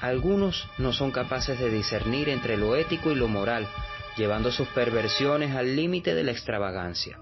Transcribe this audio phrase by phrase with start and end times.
[0.00, 3.66] Algunos no son capaces de discernir entre lo ético y lo moral,
[4.16, 7.18] llevando sus perversiones al límite de la extravagancia.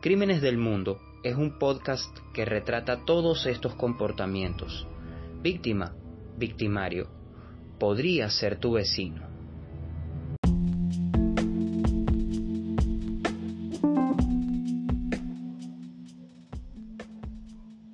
[0.00, 4.86] Crímenes del Mundo es un podcast que retrata todos estos comportamientos.
[5.40, 5.94] Víctima,
[6.36, 7.08] victimario,
[7.78, 9.31] podría ser tu vecino.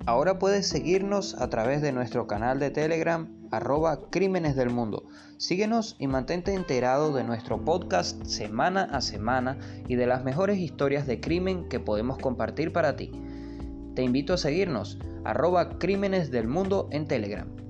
[0.09, 5.07] Ahora puedes seguirnos a través de nuestro canal de Telegram arroba Crímenes del Mundo.
[5.37, 11.05] Síguenos y mantente enterado de nuestro podcast semana a semana y de las mejores historias
[11.05, 13.11] de crimen que podemos compartir para ti.
[13.93, 17.68] Te invito a seguirnos arroba Crímenes del Mundo en Telegram.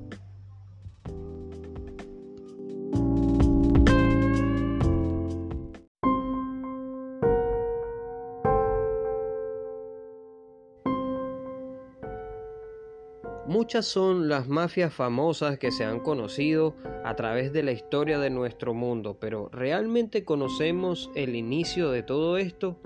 [13.49, 18.29] Muchas son las mafias famosas que se han conocido a través de la historia de
[18.29, 22.79] nuestro mundo, pero ¿realmente conocemos el inicio de todo esto?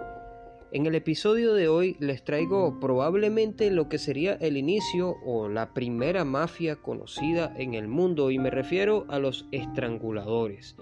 [0.71, 5.73] En el episodio de hoy les traigo probablemente lo que sería el inicio o la
[5.73, 10.77] primera mafia conocida en el mundo y me refiero a los estranguladores,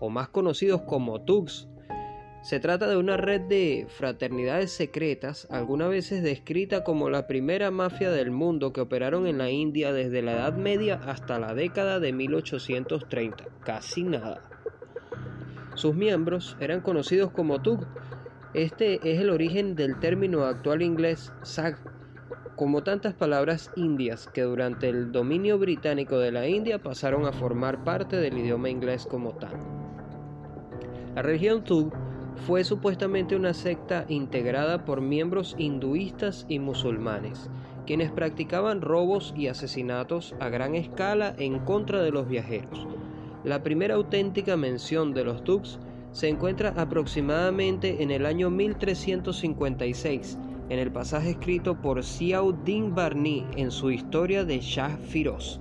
[0.00, 1.68] o más conocidos como thugs
[2.46, 8.12] se trata de una red de fraternidades secretas, algunas veces descrita como la primera mafia
[8.12, 12.12] del mundo que operaron en la India desde la Edad Media hasta la década de
[12.12, 14.42] 1830, casi nada.
[15.74, 17.84] Sus miembros eran conocidos como Tug.
[18.54, 21.80] Este es el origen del término actual inglés SAG,
[22.54, 27.82] como tantas palabras indias que durante el dominio británico de la India pasaron a formar
[27.82, 29.58] parte del idioma inglés como tal.
[31.16, 32.05] La región Tug
[32.44, 37.48] fue supuestamente una secta integrada por miembros hinduistas y musulmanes,
[37.86, 42.86] quienes practicaban robos y asesinatos a gran escala en contra de los viajeros.
[43.44, 45.78] La primera auténtica mención de los Tuks
[46.12, 50.38] se encuentra aproximadamente en el año 1356,
[50.68, 52.02] en el pasaje escrito por
[52.64, 55.60] Din Barni en su historia de Shah Firoz.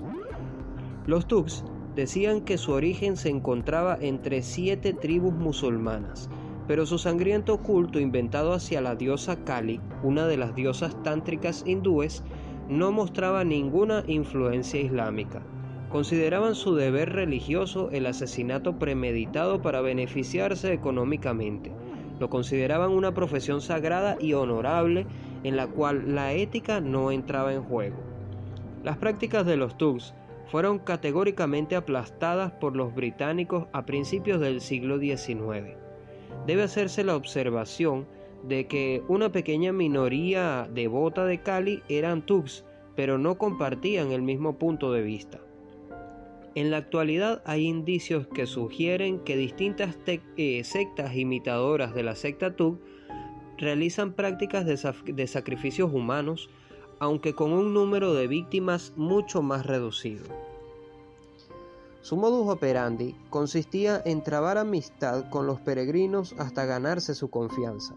[1.06, 1.64] Los Tuks
[1.96, 6.30] decían que su origen se encontraba entre siete tribus musulmanas,
[6.68, 12.24] pero su sangriento culto inventado hacia la diosa Kali, una de las diosas tántricas hindúes,
[12.68, 15.44] no mostraba ninguna influencia islámica.
[15.90, 21.72] Consideraban su deber religioso el asesinato premeditado para beneficiarse económicamente.
[22.20, 25.06] Lo consideraban una profesión sagrada y honorable
[25.44, 27.98] en la cual la ética no entraba en juego.
[28.84, 30.16] Las prácticas de los Tugs
[30.48, 35.85] fueron categóricamente aplastadas por los británicos a principios del siglo XIX
[36.46, 38.06] debe hacerse la observación
[38.44, 42.64] de que una pequeña minoría devota de Cali eran Tugs,
[42.96, 45.42] pero no compartían el mismo punto de vista.
[46.54, 52.56] En la actualidad hay indicios que sugieren que distintas eh, sectas imitadoras de la secta
[52.56, 52.80] Tug
[53.58, 56.50] realizan prácticas de sacrificios humanos,
[57.00, 60.24] aunque con un número de víctimas mucho más reducido.
[62.06, 67.96] Su modus operandi consistía en trabar amistad con los peregrinos hasta ganarse su confianza.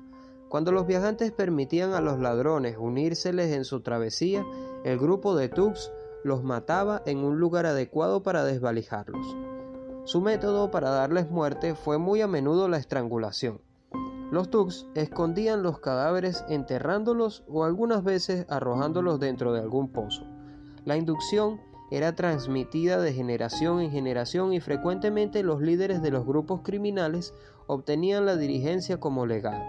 [0.48, 4.46] Cuando los viajantes permitían a los ladrones unírseles en su travesía,
[4.82, 5.92] el grupo de Tux
[6.24, 9.36] los mataba en un lugar adecuado para desvalijarlos.
[10.04, 13.60] Su método para darles muerte fue muy a menudo la estrangulación.
[14.30, 20.24] Los Tux escondían los cadáveres enterrándolos o algunas veces arrojándolos dentro de algún pozo.
[20.86, 26.60] La inducción era transmitida de generación en generación y frecuentemente los líderes de los grupos
[26.62, 27.32] criminales
[27.66, 29.62] obtenían la dirigencia como legal.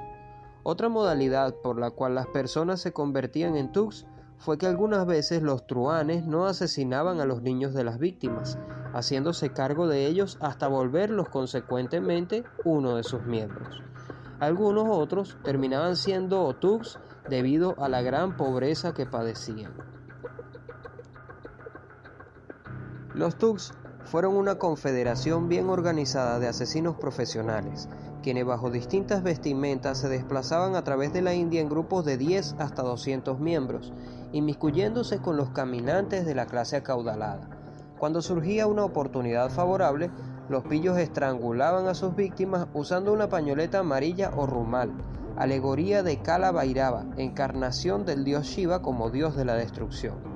[0.63, 4.05] Otra modalidad por la cual las personas se convertían en tugs
[4.37, 8.57] fue que algunas veces los truanes no asesinaban a los niños de las víctimas,
[8.93, 13.81] haciéndose cargo de ellos hasta volverlos consecuentemente uno de sus miembros.
[14.39, 16.99] Algunos otros terminaban siendo tugs
[17.29, 19.73] debido a la gran pobreza que padecían.
[23.15, 23.73] Los Tugs
[24.05, 27.89] fueron una confederación bien organizada de asesinos profesionales,
[28.21, 32.55] quienes bajo distintas vestimentas se desplazaban a través de la India en grupos de 10
[32.59, 33.93] hasta 200 miembros,
[34.31, 37.49] inmiscuyéndose con los caminantes de la clase acaudalada.
[37.97, 40.11] Cuando surgía una oportunidad favorable,
[40.47, 44.91] los pillos estrangulaban a sus víctimas usando una pañoleta amarilla o rumal,
[45.35, 50.28] alegoría de Kala Bhairava, encarnación del dios Shiva como dios de la destrucción,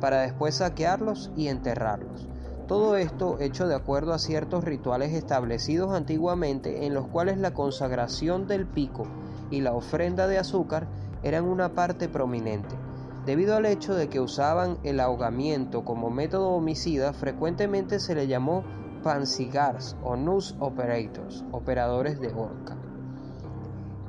[0.00, 2.28] para después saquearlos y enterrarlos.
[2.66, 8.46] Todo esto hecho de acuerdo a ciertos rituales establecidos antiguamente en los cuales la consagración
[8.46, 9.04] del pico
[9.50, 10.86] y la ofrenda de azúcar
[11.22, 12.76] eran una parte prominente.
[13.24, 18.64] Debido al hecho de que usaban el ahogamiento como método homicida, frecuentemente se le llamó
[19.02, 22.76] pancigars o nus operators, operadores de horca.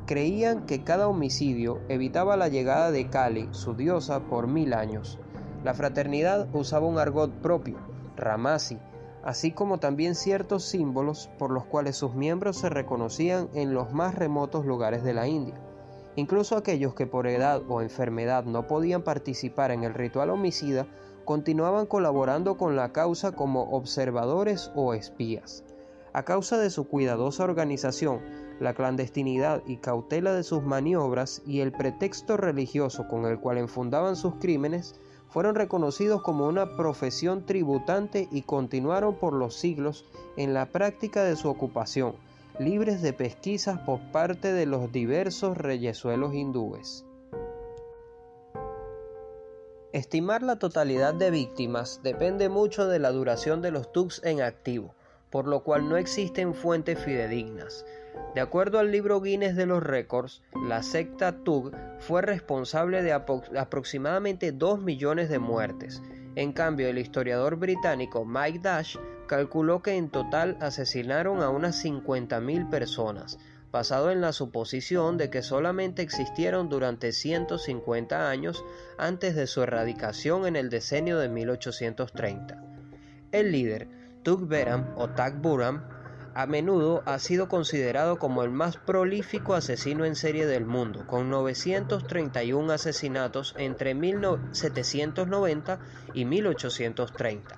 [0.06, 5.20] Creían que cada homicidio evitaba la llegada de Kali, su diosa, por mil años.
[5.64, 7.78] La fraternidad usaba un argot propio,
[8.16, 8.78] ramasi,
[9.24, 14.16] así como también ciertos símbolos por los cuales sus miembros se reconocían en los más
[14.16, 15.60] remotos lugares de la India.
[16.16, 20.88] Incluso aquellos que por edad o enfermedad no podían participar en el ritual homicida
[21.26, 25.64] continuaban colaborando con la causa como observadores o espías.
[26.12, 28.22] A causa de su cuidadosa organización,
[28.60, 34.16] la clandestinidad y cautela de sus maniobras y el pretexto religioso con el cual enfundaban
[34.16, 40.06] sus crímenes, fueron reconocidos como una profesión tributante y continuaron por los siglos
[40.38, 42.16] en la práctica de su ocupación,
[42.60, 47.06] libres de pesquisas por parte de los diversos reyesuelos hindúes.
[49.92, 54.94] Estimar la totalidad de víctimas depende mucho de la duración de los TUCs en activo,
[55.30, 57.86] por lo cual no existen fuentes fidedignas.
[58.36, 64.52] De acuerdo al libro Guinness de los Récords, la secta Tug fue responsable de aproximadamente
[64.52, 66.02] 2 millones de muertes.
[66.36, 68.98] En cambio, el historiador británico Mike Dash
[69.28, 73.40] calculó que en total asesinaron a unas 50.000 personas,
[73.72, 78.64] basado en la suposición de que solamente existieron durante 150 años
[78.98, 82.64] antes de su erradicación en el decenio de 1830.
[83.32, 85.82] El líder, Tug Beram o Tag Buram,
[86.34, 91.30] a menudo ha sido considerado como el más prolífico asesino en serie del mundo, con
[91.30, 95.80] 931 asesinatos entre 1790
[96.14, 97.58] y 1830.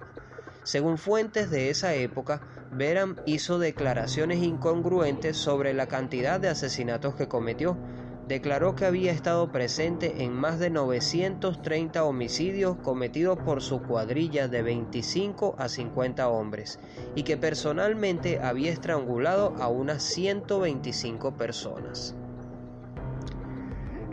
[0.63, 2.42] Según fuentes de esa época,
[2.72, 7.78] Beram hizo declaraciones incongruentes sobre la cantidad de asesinatos que cometió.
[8.27, 14.62] Declaró que había estado presente en más de 930 homicidios cometidos por su cuadrilla de
[14.62, 16.79] 25 a 50 hombres
[17.15, 22.15] y que personalmente había estrangulado a unas 125 personas.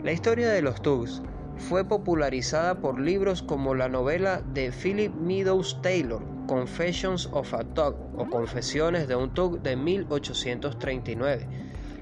[0.03, 1.21] La historia de los Tugs
[1.57, 7.95] fue popularizada por libros como la novela de Philip Meadows Taylor, Confessions of a Tug
[8.17, 11.47] o Confesiones de un Tug de 1839.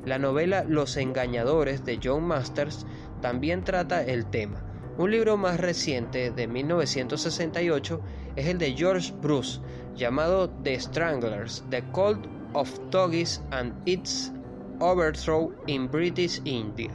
[0.08, 2.86] La novela Los Engañadores de John Masters
[3.22, 4.64] también trata el tema.
[4.98, 8.02] Un libro más reciente de 1968
[8.38, 9.60] es el de George Bruce,
[9.98, 14.32] llamado The Stranglers, The Cult of Tuggies and Its
[14.80, 16.92] Overthrow in British India.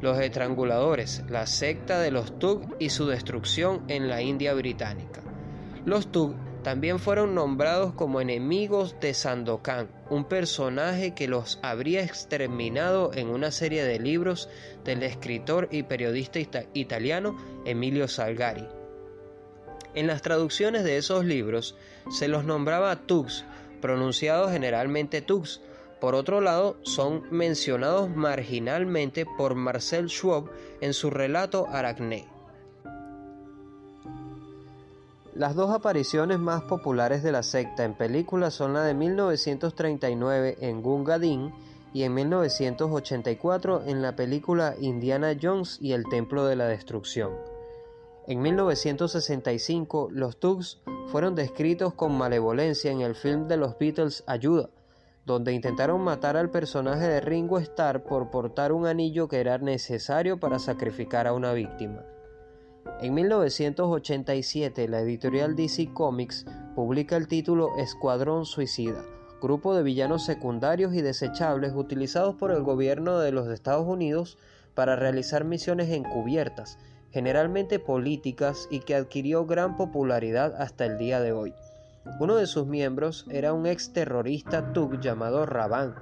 [0.00, 5.22] Los estranguladores, la secta de los Tug y su destrucción en la India británica.
[5.84, 13.12] Los Tug también fueron nombrados como enemigos de Sandokan, un personaje que los habría exterminado
[13.14, 14.48] en una serie de libros
[14.84, 16.38] del escritor y periodista
[16.74, 18.66] italiano Emilio Salgari.
[19.94, 21.76] En las traducciones de esos libros
[22.10, 23.44] se los nombraba Tux,
[23.80, 25.60] pronunciados generalmente Tux.
[26.00, 32.39] Por otro lado, son mencionados marginalmente por Marcel Schwab en su relato Aracné.
[35.34, 40.82] Las dos apariciones más populares de la secta en películas son la de 1939 en
[40.82, 41.52] Gunga Din
[41.94, 47.30] y en 1984 en la película Indiana Jones y el Templo de la Destrucción.
[48.26, 54.68] En 1965 los Tugs fueron descritos con malevolencia en el film de los Beatles Ayuda,
[55.26, 60.40] donde intentaron matar al personaje de Ringo Starr por portar un anillo que era necesario
[60.40, 62.02] para sacrificar a una víctima.
[63.00, 69.04] En 1987, la editorial DC Comics publica el título Escuadrón Suicida,
[69.40, 74.38] grupo de villanos secundarios y desechables utilizados por el gobierno de los Estados Unidos
[74.74, 76.78] para realizar misiones encubiertas,
[77.10, 81.54] generalmente políticas y que adquirió gran popularidad hasta el día de hoy.
[82.18, 85.94] Uno de sus miembros era un ex terrorista llamado Raban,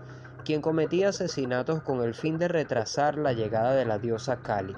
[0.44, 4.76] quien cometía asesinatos con el fin de retrasar la llegada de la diosa Kali.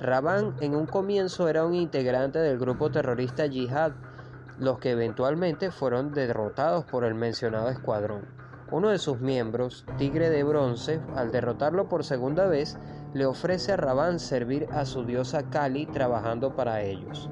[0.00, 3.92] Raban en un comienzo era un integrante del grupo terrorista Jihad,
[4.58, 8.26] los que eventualmente fueron derrotados por el mencionado escuadrón.
[8.70, 12.78] Uno de sus miembros, Tigre de Bronce, al derrotarlo por segunda vez,
[13.12, 17.28] le ofrece a Raban servir a su diosa Kali trabajando para ellos.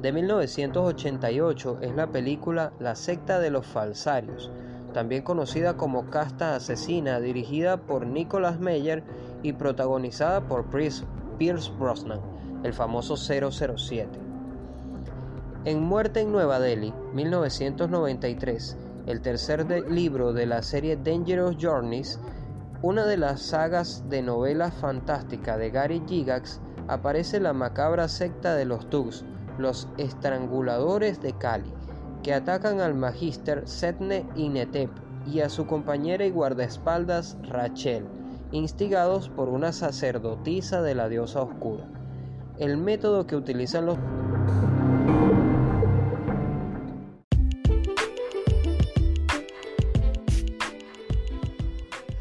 [0.00, 4.50] de 1988 es la película La secta de los falsarios,
[4.92, 9.02] también conocida como Casta Asesina, dirigida por Nicholas Meyer
[9.42, 12.20] y protagonizada por Pierce Brosnan,
[12.62, 14.08] el famoso 007.
[15.64, 22.18] En Muerte en Nueva Delhi, 1993, el tercer libro de la serie Dangerous Journeys,
[22.82, 28.64] una de las sagas de novelas fantásticas de Gary Gygax, aparece la macabra secta de
[28.64, 29.24] los Tugs,
[29.58, 31.72] los estranguladores de Kali,
[32.22, 34.90] que atacan al magíster Setne Inetep
[35.26, 38.06] y a su compañera y guardaespaldas Rachel,
[38.52, 41.88] instigados por una sacerdotisa de la diosa oscura.
[42.58, 43.98] El método que utilizan los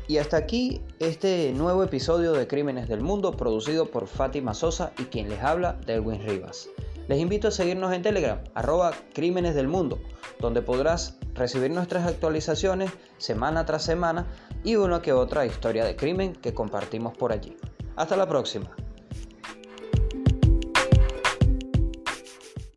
[0.08, 5.04] Y hasta aquí este nuevo episodio de Crímenes del Mundo producido por Fátima Sosa y
[5.06, 6.68] quien les habla, Delwin Rivas.
[7.12, 10.00] Les invito a seguirnos en Telegram, arroba Crímenes del Mundo,
[10.40, 14.28] donde podrás recibir nuestras actualizaciones semana tras semana
[14.64, 17.58] y una que otra historia de crimen que compartimos por allí.
[17.98, 18.74] Hasta la próxima.